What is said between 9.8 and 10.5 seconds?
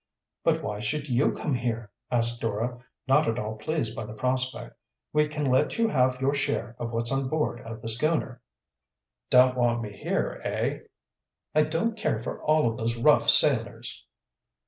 me here,